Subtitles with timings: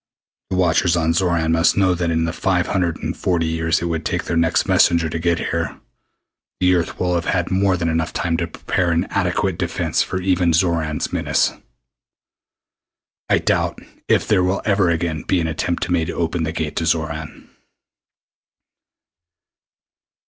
[0.49, 3.85] The watchers on Xoran must know that in the five hundred and forty years it
[3.85, 5.79] would take their next messenger to get here,
[6.59, 10.19] the Earth will have had more than enough time to prepare an adequate defense for
[10.19, 11.53] even Xoran's menace.
[13.29, 13.77] I doubt
[14.07, 17.47] if there will ever again be an attempt made to open the Gate to Xoran."